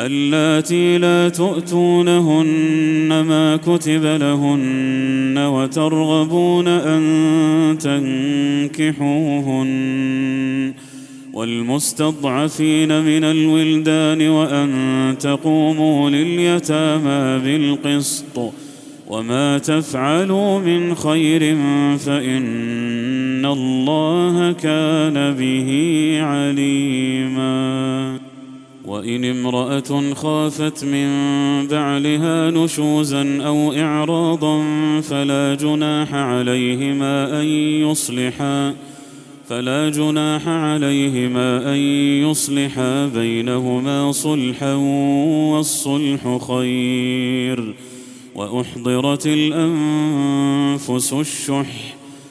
اللاتي 0.00 0.98
لا 0.98 1.28
تؤتونهن 1.28 3.20
ما 3.28 3.56
كتب 3.56 4.04
لهن 4.04 5.38
وترغبون 5.38 6.68
أن 6.68 6.98
تنكحوهن 7.80 9.68
والمستضعفين 11.32 13.00
من 13.02 13.24
الولدان 13.24 14.28
وأن 14.28 14.70
تقوموا 15.20 16.10
لليتامى 16.10 17.38
بالقسط 17.44 18.52
وما 19.08 19.58
تفعلوا 19.58 20.58
من 20.58 20.94
خير 20.94 21.56
فإن 21.98 23.46
الله 23.46 24.52
كان 24.52 25.34
به 25.34 26.18
عليماً 26.22 28.27
وإن 28.88 29.24
امرأة 29.24 30.14
خافت 30.14 30.84
من 30.84 31.08
بعلها 31.70 32.50
نشوزا 32.50 33.42
أو 33.46 33.72
إعراضا 33.72 34.62
فلا 35.00 35.54
جناح 35.60 36.14
عليهما 36.14 37.40
أن 37.40 37.46
يصلحا 37.90 38.74
فلا 39.48 39.88
جناح 39.90 40.48
عليهما 40.48 41.74
أن 41.74 41.78
يصلحا 42.30 43.06
بينهما 43.06 44.12
صلحا 44.12 44.74
والصلح 45.52 46.38
خير 46.48 47.74
وأحضرت 48.34 49.26
الأنفس 49.26 51.12
الشح 51.12 51.97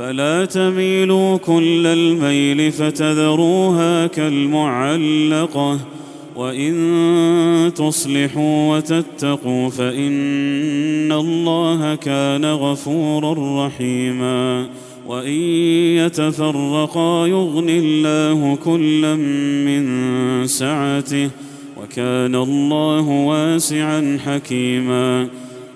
فلا 0.00 0.44
تميلوا 0.44 1.36
كل 1.36 1.86
الميل 1.86 2.72
فتذروها 2.72 4.06
كالمعلقه 4.06 5.78
وان 6.36 6.78
تصلحوا 7.76 8.76
وتتقوا 8.76 9.70
فان 9.70 11.12
الله 11.12 11.94
كان 11.94 12.44
غفورا 12.44 13.66
رحيما 13.66 14.66
وان 15.08 15.32
يتفرقا 15.98 17.26
يغن 17.26 17.66
الله 17.68 18.56
كلا 18.64 19.14
من 19.66 19.84
سعته 20.46 21.30
وكان 21.82 22.34
الله 22.34 23.08
واسعا 23.08 24.18
حكيما 24.26 25.28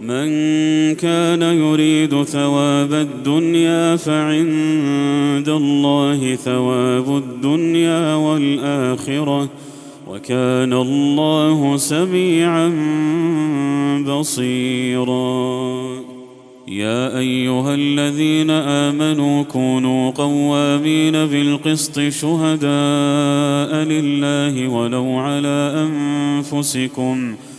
من 0.00 0.28
كان 0.94 1.42
يريد 1.42 2.22
ثواب 2.22 2.92
الدنيا 2.92 3.96
فعند 3.96 5.48
الله 5.48 6.34
ثواب 6.36 7.16
الدنيا 7.16 8.14
والاخره 8.14 9.48
وكان 10.10 10.72
الله 10.72 11.76
سميعا 11.76 12.70
بصيرا 14.08 15.82
يا 16.68 17.18
ايها 17.18 17.74
الذين 17.74 18.50
امنوا 18.50 19.42
كونوا 19.42 20.10
قوامين 20.10 21.12
بالقسط 21.12 22.00
شهداء 22.00 23.74
لله 23.84 24.68
ولو 24.68 25.18
على 25.18 25.86
انفسكم 25.88 27.32
ۖ 27.46 27.49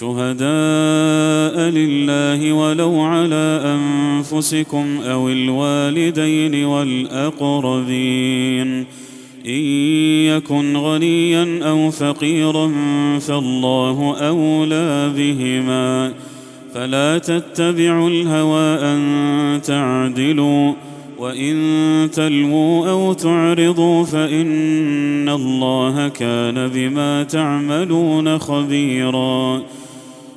شهداء 0.00 1.60
لله 1.70 2.52
ولو 2.52 3.00
على 3.00 3.76
انفسكم 3.76 4.86
او 5.10 5.28
الوالدين 5.28 6.64
والاقربين 6.64 8.86
ان 9.46 9.62
يكن 10.26 10.76
غنيا 10.76 11.58
او 11.70 11.90
فقيرا 11.90 12.72
فالله 13.20 14.16
اولى 14.18 15.10
بهما 15.16 16.12
فلا 16.74 17.18
تتبعوا 17.18 18.10
الهوى 18.10 18.60
ان 18.94 19.60
تعدلوا 19.62 20.72
وان 21.18 21.58
تلووا 22.14 22.88
او 22.90 23.12
تعرضوا 23.12 24.04
فان 24.04 25.28
الله 25.28 26.08
كان 26.08 26.68
بما 26.74 27.22
تعملون 27.22 28.38
خبيرا 28.38 29.60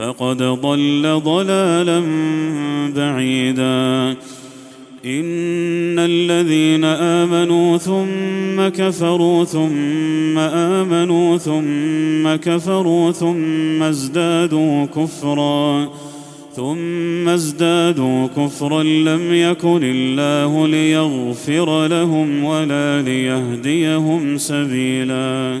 فقد 0.00 0.36
ضل 0.42 1.20
ضلالا 1.24 2.00
بعيدا 2.96 4.10
ان 5.04 5.98
الذين 5.98 6.84
امنوا 6.84 7.76
ثم 7.76 8.68
كفروا 8.84 9.44
ثم 9.44 10.38
امنوا 10.38 11.36
ثم 11.36 12.36
كفروا 12.50 13.10
ثم 13.12 13.82
ازدادوا 13.82 14.84
كفرا 14.86 15.88
ثم 16.56 17.28
ازدادوا 17.28 18.26
كفرا 18.26 18.82
لم 18.82 19.20
يكن 19.34 19.80
الله 19.82 20.66
ليغفر 20.68 21.86
لهم 21.86 22.44
ولا 22.44 23.02
ليهديهم 23.02 24.38
سبيلا 24.38 25.60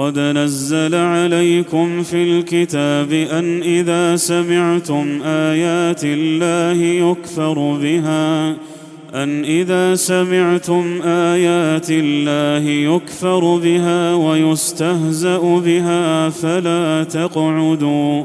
قد 0.00 0.18
نزل 0.18 0.94
عليكم 0.94 2.02
في 2.02 2.14
الكتاب 2.24 3.12
ان 3.12 3.62
اذا 3.62 4.16
سمعتم 4.16 5.20
ايات 5.24 6.00
الله 6.04 6.82
يكفر 7.10 7.76
بها 7.82 8.48
ان 9.14 9.44
اذا 9.44 9.94
سمعتم 9.94 11.02
ايات 11.04 11.86
الله 11.90 12.68
يكفر 12.70 13.56
بها 13.56 14.14
ويستهزا 14.14 15.38
بها 15.38 16.28
فلا 16.28 17.04
تقعدوا 17.10 18.22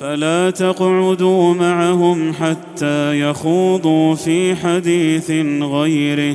فلا 0.00 0.50
تقعدوا 0.50 1.54
معهم 1.54 2.32
حتى 2.32 3.20
يخوضوا 3.20 4.14
في 4.14 4.54
حديث 4.56 5.30
غيره 5.62 6.34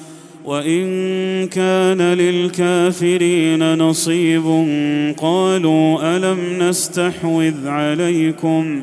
وان 0.45 0.81
كان 1.47 2.01
للكافرين 2.01 3.77
نصيب 3.77 4.43
قالوا 5.17 6.17
الم 6.17 6.37
نستحوذ 6.59 7.67
عليكم 7.67 8.81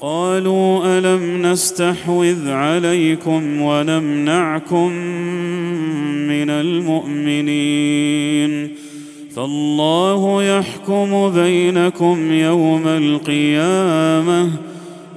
قالوا 0.00 0.98
الم 0.98 1.46
نستحوذ 1.46 2.50
عليكم 2.50 3.60
ونمنعكم 3.60 4.88
من 6.28 6.50
المؤمنين 6.50 8.68
فالله 9.36 10.42
يحكم 10.58 11.32
بينكم 11.34 12.32
يوم 12.32 12.82
القيامه 12.86 14.50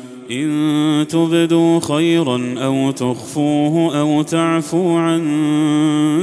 إن 0.31 1.05
تبدوا 1.09 1.79
خيرا 1.79 2.55
أو 2.57 2.91
تخفوه 2.91 3.97
أو 4.01 4.21
تعفو 4.21 4.97
عن 4.97 5.23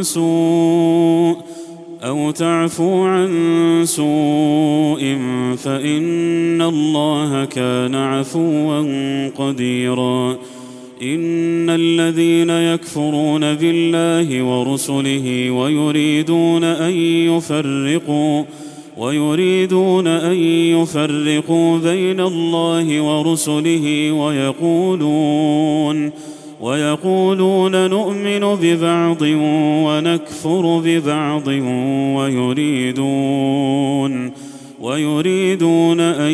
سوء 0.02 1.36
أو 2.04 2.30
تعفو 2.30 3.02
عن 3.04 3.30
سوء 3.84 5.00
فإن 5.56 6.62
الله 6.62 7.44
كان 7.44 7.94
عفوا 7.94 8.80
قديرا 9.28 10.30
إن 11.02 11.70
الذين 11.70 12.50
يكفرون 12.50 13.40
بالله 13.54 14.42
ورسله 14.42 15.50
ويريدون 15.50 16.64
أن 16.64 16.92
يفرقوا 16.96 18.44
ويريدون 18.98 20.06
ان 20.06 20.36
يفرقوا 20.42 21.78
بين 21.78 22.20
الله 22.20 23.00
ورسله 23.00 24.12
ويقولون 24.12 26.10
ويقولون 26.60 27.90
نؤمن 27.90 28.40
ببعض 28.40 29.22
ونكفر 29.22 30.80
ببعض 30.84 31.46
ويريدون 32.16 34.30
ويريدون 34.80 36.00
ان 36.00 36.32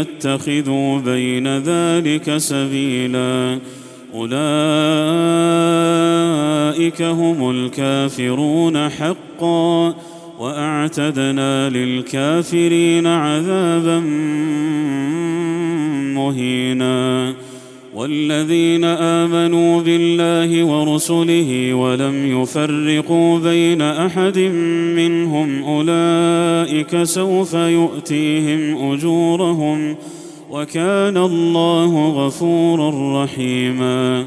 يتخذوا 0.00 0.98
بين 0.98 1.58
ذلك 1.58 2.36
سبيلا 2.36 3.58
اولئك 4.14 4.38
هم 7.02 7.50
الكافرون 7.50 8.88
حقا 8.88 9.94
واعتدنا 10.38 11.68
للكافرين 11.70 13.06
عذابا 13.06 14.00
مهينا 16.14 17.34
والذين 17.94 18.84
امنوا 18.84 19.80
بالله 19.82 20.64
ورسله 20.64 21.74
ولم 21.74 22.42
يفرقوا 22.42 23.38
بين 23.38 23.82
احد 23.82 24.38
منهم 24.96 25.62
اولئك 25.64 27.02
سوف 27.02 27.54
يؤتيهم 27.54 28.92
اجورهم 28.92 29.96
وكان 30.50 31.16
الله 31.16 32.08
غفورا 32.26 33.24
رحيما 33.24 34.26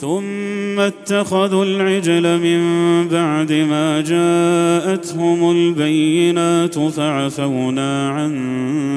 ثم 0.00 0.80
اتخذوا 0.80 1.64
العجل 1.64 2.38
من 2.38 2.60
بعد 3.08 3.52
ما 3.52 4.00
جاءتهم 4.00 5.50
البينات 5.50 6.78
فعفونا 6.78 8.08
عن 8.10 8.34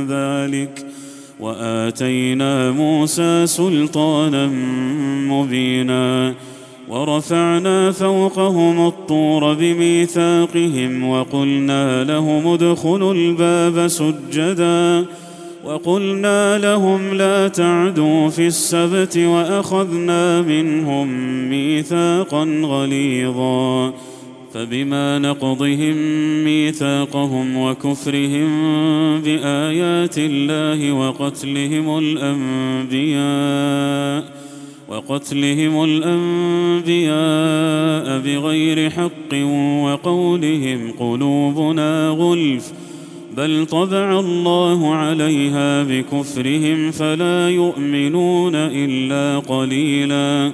ذلك 0.09 0.85
واتينا 1.39 2.71
موسى 2.71 3.47
سلطانا 3.47 4.47
مبينا 5.27 6.33
ورفعنا 6.89 7.91
فوقهم 7.91 8.87
الطور 8.87 9.53
بميثاقهم 9.53 11.09
وقلنا 11.09 12.03
لهم 12.03 12.47
ادخلوا 12.47 13.13
الباب 13.13 13.87
سجداً 13.87 15.05
وقلنا 15.65 16.57
لهم 16.57 17.13
لا 17.13 17.47
تعدوا 17.47 18.29
في 18.29 18.47
السبت 18.47 19.17
واخذنا 19.17 20.41
منهم 20.41 21.07
ميثاقا 21.49 22.43
غليظا 22.63 23.93
فبما 24.53 25.19
نقضهم 25.19 25.95
ميثاقهم 26.43 27.57
وكفرهم 27.57 28.49
بايات 29.21 30.15
الله 30.17 30.91
وقتلهم 30.91 31.99
الانبياء 31.99 34.39
وقتلهم 34.89 35.83
الانبياء 35.83 38.19
بغير 38.19 38.89
حق 38.89 39.35
وقولهم 39.83 40.91
قلوبنا 40.99 42.09
غلف 42.09 42.73
بل 43.37 43.65
طبع 43.65 44.19
الله 44.19 44.95
عليها 44.95 45.83
بكفرهم 45.83 46.91
فلا 46.91 47.49
يؤمنون 47.49 48.55
الا 48.55 49.39
قليلا 49.39 50.51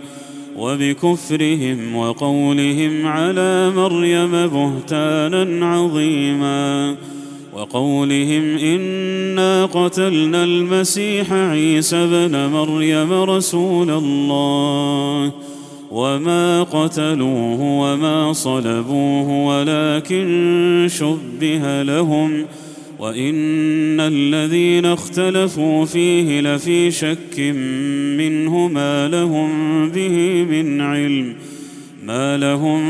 وبكفرهم 0.57 1.95
وقولهم 1.95 3.05
على 3.07 3.71
مريم 3.76 4.32
بهتانا 4.32 5.65
عظيما 5.65 6.95
وقولهم 7.53 8.57
انا 8.57 9.65
قتلنا 9.65 10.43
المسيح 10.43 11.34
عيسى 11.34 12.07
بن 12.07 12.45
مريم 12.53 13.13
رسول 13.23 13.89
الله 13.89 15.32
وما 15.91 16.63
قتلوه 16.63 17.61
وما 17.61 18.34
صلبوه 18.34 19.45
ولكن 19.47 20.88
شبه 20.91 21.84
لهم 21.84 22.43
ۖ 22.61 22.64
وان 23.00 24.00
الذين 24.00 24.86
اختلفوا 24.86 25.86
فيه 25.86 26.41
لفي 26.41 26.91
شك 26.91 27.39
منه 28.18 28.68
ما 28.68 29.08
لهم 29.08 29.50
به 29.89 30.43
من 30.50 30.82
علم 30.82 31.34
ما 32.06 32.38
لهم 32.38 32.82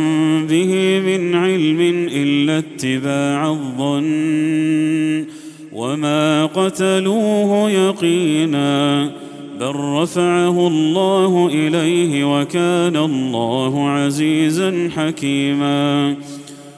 به 0.48 1.00
من 1.00 1.36
علم 1.36 2.08
الا 2.14 2.58
اتباع 2.58 3.50
الظن 3.50 5.26
وما 5.74 6.46
قتلوه 6.46 7.70
يقينا 7.72 9.04
بل 9.60 9.76
رفعه 9.76 10.68
الله 10.68 11.50
اليه 11.54 12.40
وكان 12.42 12.96
الله 12.98 13.90
عزيزا 13.90 14.90
حكيما 14.96 16.16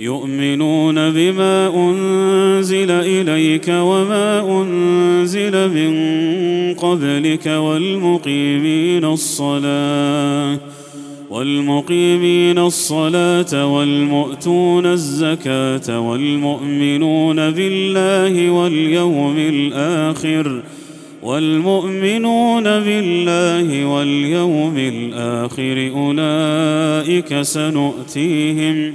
يؤمنون 0.00 1.10
بما 1.10 1.72
انزل 1.76 2.90
اليك 2.90 3.68
وما 3.68 4.62
انزل 4.62 5.70
من 5.72 5.94
قبلك 6.74 7.46
والمقيمين 7.46 9.04
الصلاه 9.04 10.58
والمقيمين 11.30 12.58
الصلاة 12.58 13.74
والمؤتون 13.74 14.86
الزكاة 14.86 16.00
والمؤمنون 16.00 17.50
بالله 17.50 18.50
واليوم 18.50 19.34
الآخر 19.38 20.62
والمؤمنون 21.22 22.64
بالله 22.64 23.86
واليوم 23.86 24.74
الآخر 24.78 25.90
أولئك 25.96 27.42
سنؤتيهم 27.42 28.94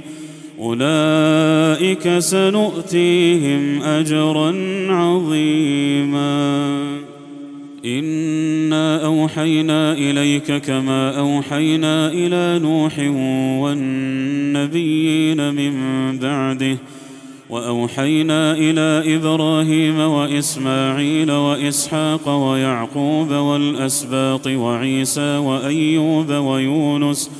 اولئك 0.60 2.18
سنؤتيهم 2.18 3.82
اجرا 3.82 4.52
عظيما 4.88 6.66
انا 7.84 9.04
اوحينا 9.06 9.92
اليك 9.92 10.52
كما 10.52 11.18
اوحينا 11.20 12.10
الى 12.12 12.60
نوح 12.62 12.98
والنبيين 13.62 15.54
من 15.54 15.72
بعده 16.18 16.76
واوحينا 17.50 18.52
الى 18.52 19.16
ابراهيم 19.16 19.98
واسماعيل 20.00 21.30
واسحاق 21.32 22.28
ويعقوب 22.50 23.30
والاسباط 23.32 24.46
وعيسى 24.46 25.36
وايوب 25.38 26.30
ويونس 26.32 27.30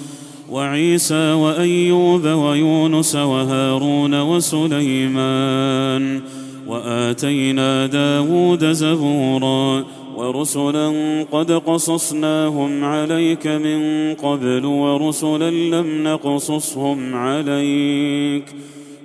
وعيسى 0.51 1.33
وايوب 1.33 2.27
ويونس 2.29 3.17
وهارون 3.17 4.21
وسليمان 4.23 6.21
واتينا 6.67 7.87
داود 7.87 8.73
زبورا 8.73 9.85
ورسلا 10.17 10.93
قد 11.33 11.53
قصصناهم 11.53 12.85
عليك 12.85 13.47
من 13.47 13.81
قبل 14.15 14.65
ورسلا 14.67 15.51
لم 15.51 16.05
نقصصهم 16.09 17.15
عليك 17.15 18.45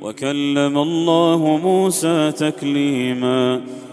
وكلم 0.02 0.78
الله 0.78 1.60
موسى 1.64 2.32
تكليما 2.32 3.62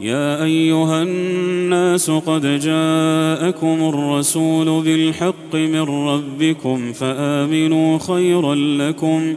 يا 0.00 0.44
ايها 0.44 1.02
الناس 1.02 2.10
قد 2.10 2.58
جاءكم 2.60 3.78
الرسول 3.88 4.82
بالحق 4.84 5.54
من 5.54 5.80
ربكم 5.82 6.92
فامنوا 6.92 7.98
خيرا 7.98 8.54
لكم 8.54 9.34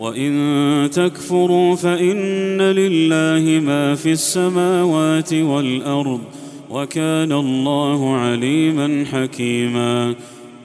وان 0.00 0.88
تكفروا 0.92 1.74
فان 1.76 2.60
لله 2.60 3.60
ما 3.60 3.94
في 3.94 4.12
السماوات 4.12 5.32
والارض 5.34 6.20
وكان 6.70 7.32
الله 7.32 8.14
عليما 8.16 9.04
حكيما 9.12 10.14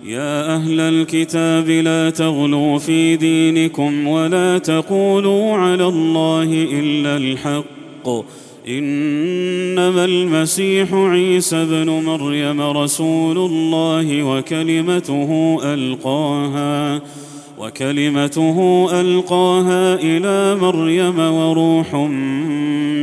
يا 0.05 0.55
اهل 0.55 0.79
الكتاب 0.79 1.69
لا 1.69 2.09
تغلوا 2.09 2.77
في 2.79 3.15
دينكم 3.15 4.07
ولا 4.07 4.57
تقولوا 4.57 5.53
على 5.53 5.87
الله 5.87 6.67
الا 6.71 7.17
الحق 7.17 8.07
انما 8.69 10.05
المسيح 10.05 10.93
عيسى 10.93 11.55
ابن 11.55 11.89
مريم 11.89 12.61
رسول 12.61 13.37
الله 13.37 14.23
وكلمته 14.23 15.57
القاها 15.63 17.01
وكلمته 17.57 18.87
القاها 19.01 19.99
الى 20.01 20.57
مريم 20.61 21.19
وروح 21.19 21.95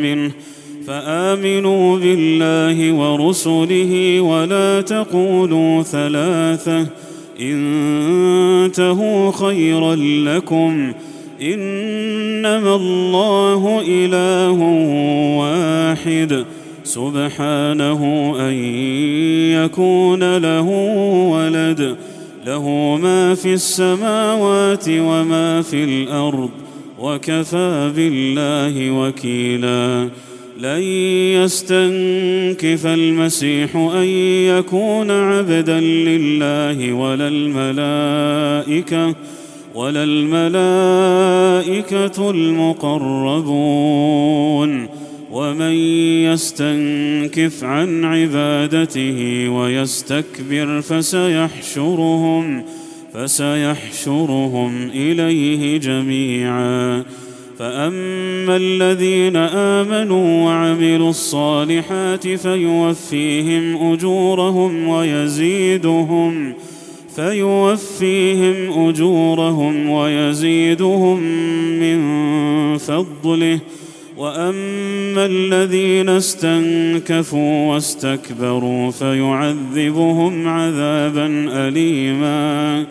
منه 0.02 0.30
فامنوا 0.86 1.98
بالله 1.98 2.92
ورسله 2.92 4.20
ولا 4.20 4.80
تقولوا 4.80 5.82
ثلاثه 5.82 6.86
انتهوا 7.40 9.32
خيرا 9.32 9.94
لكم 9.96 10.92
انما 11.52 12.76
الله 12.76 13.82
اله 13.88 14.60
واحد 15.38 16.44
سبحانه 16.84 18.32
ان 18.48 18.52
يكون 19.64 20.36
له 20.36 20.62
ولد 21.30 21.96
له 22.46 22.96
ما 22.96 23.34
في 23.34 23.54
السماوات 23.54 24.84
وما 24.88 25.62
في 25.62 25.84
الارض 25.84 26.50
وكفى 26.98 27.90
بالله 27.96 28.90
وكيلا 28.90 30.08
لن 30.60 30.82
يستنكف 31.44 32.86
المسيح 32.86 33.76
ان 33.76 34.04
يكون 34.58 35.10
عبدا 35.10 35.80
لله 35.80 36.92
ولا 36.92 37.28
الملائكه 37.28 39.14
ولا 39.74 40.02
الملائكة 40.04 42.30
المقربون 42.30 44.88
ومن 45.32 45.72
يستنكف 46.32 47.64
عن 47.64 48.04
عبادته 48.04 49.48
ويستكبر 49.48 50.80
فسيحشرهم 50.80 52.62
فسيحشرهم 53.14 54.72
إليه 54.94 55.76
جميعا 55.78 57.04
فأما 57.58 58.56
الذين 58.56 59.36
آمنوا 59.56 60.44
وعملوا 60.44 61.10
الصالحات 61.10 62.28
فيوفيهم 62.28 63.92
أجورهم 63.92 64.88
ويزيدهم 64.88 66.52
ۖ 66.52 66.54
فيوفيهم 67.16 68.88
اجورهم 68.88 69.88
ويزيدهم 69.90 71.22
من 71.80 71.98
فضله 72.78 73.58
واما 74.18 75.26
الذين 75.26 76.08
استنكفوا 76.08 77.72
واستكبروا 77.72 78.90
فيعذبهم 78.90 80.48
عذابا 80.48 81.26
اليما 81.68 82.86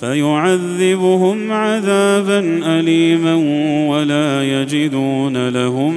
فيعذبهم 0.00 1.52
عذابا 1.52 2.40
اليما 2.80 3.34
ولا 3.90 4.60
يجدون 4.62 5.48
لهم 5.48 5.94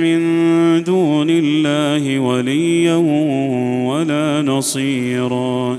من 0.00 0.20
دون 0.84 1.26
الله 1.30 2.18
وليا 2.18 2.94
ولا 3.88 4.42
نصيرا 4.42 5.78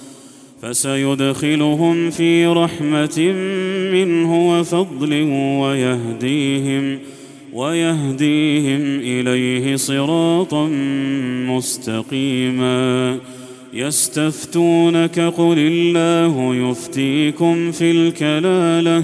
فسيدخلهم 0.61 2.09
في 2.09 2.45
رحمة 2.47 3.33
منه 3.93 4.47
وفضل 4.49 5.13
ويهديهم 5.61 6.99
ويهديهم 7.53 8.99
إليه 8.99 9.75
صراطا 9.75 10.67
مستقيما 11.47 13.17
يستفتونك 13.73 15.19
قل 15.19 15.55
الله 15.57 16.55
يفتيكم 16.55 17.71
في 17.71 17.91
الكلاله 17.91 19.03